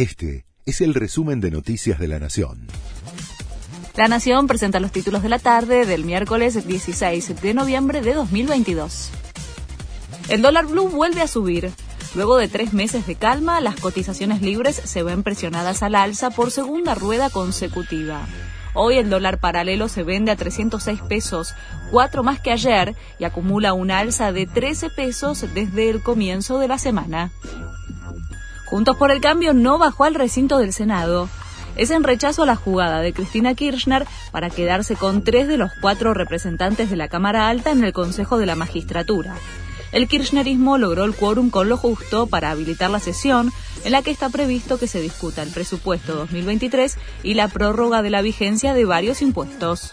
[0.00, 2.68] Este es el resumen de Noticias de la Nación.
[3.96, 9.10] La Nación presenta los títulos de la tarde del miércoles 16 de noviembre de 2022.
[10.30, 11.70] El dólar blue vuelve a subir.
[12.14, 16.50] Luego de tres meses de calma, las cotizaciones libres se ven presionadas al alza por
[16.50, 18.26] segunda rueda consecutiva.
[18.72, 21.52] Hoy el dólar paralelo se vende a 306 pesos,
[21.90, 26.68] cuatro más que ayer, y acumula una alza de 13 pesos desde el comienzo de
[26.68, 27.32] la semana.
[28.70, 31.28] Juntos por el Cambio no bajó al recinto del Senado.
[31.74, 35.72] Es en rechazo a la jugada de Cristina Kirchner para quedarse con tres de los
[35.80, 39.34] cuatro representantes de la Cámara Alta en el Consejo de la Magistratura.
[39.90, 43.50] El kirchnerismo logró el quórum con lo justo para habilitar la sesión
[43.84, 48.10] en la que está previsto que se discuta el presupuesto 2023 y la prórroga de
[48.10, 49.90] la vigencia de varios impuestos.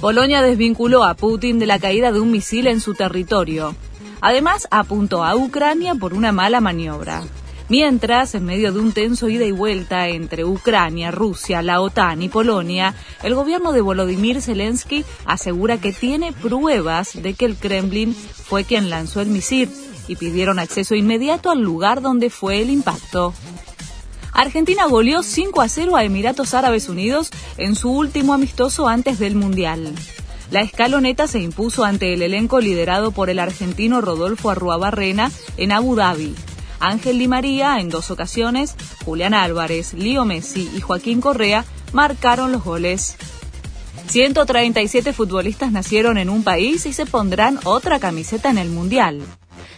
[0.00, 3.76] Polonia desvinculó a Putin de la caída de un misil en su territorio.
[4.22, 7.22] Además, apuntó a Ucrania por una mala maniobra.
[7.76, 12.28] Mientras, en medio de un tenso ida y vuelta entre Ucrania, Rusia, la OTAN y
[12.28, 18.62] Polonia, el gobierno de Volodymyr Zelensky asegura que tiene pruebas de que el Kremlin fue
[18.62, 19.72] quien lanzó el misil
[20.06, 23.34] y pidieron acceso inmediato al lugar donde fue el impacto.
[24.32, 29.34] Argentina goleó 5 a 0 a Emiratos Árabes Unidos en su último amistoso antes del
[29.34, 29.92] Mundial.
[30.52, 35.96] La escaloneta se impuso ante el elenco liderado por el argentino Rodolfo Arruabarrena en Abu
[35.96, 36.36] Dhabi.
[36.86, 42.62] Ángel Di María en dos ocasiones, Julián Álvarez, Lío Messi y Joaquín Correa marcaron los
[42.62, 43.16] goles.
[44.08, 49.22] 137 futbolistas nacieron en un país y se pondrán otra camiseta en el Mundial.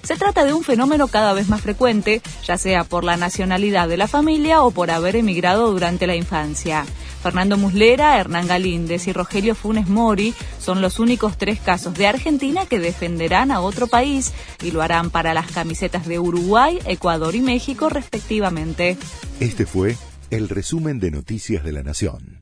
[0.02, 3.96] Se trata de un fenómeno cada vez más frecuente, ya sea por la nacionalidad de
[3.96, 6.86] la familia o por haber emigrado durante la infancia.
[7.26, 12.66] Fernando Muslera, Hernán Galíndez y Rogelio Funes Mori son los únicos tres casos de Argentina
[12.66, 17.40] que defenderán a otro país y lo harán para las camisetas de Uruguay, Ecuador y
[17.40, 18.96] México respectivamente.
[19.40, 19.96] Este fue
[20.30, 22.35] el resumen de Noticias de la Nación.